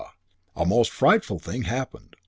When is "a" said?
0.55-0.65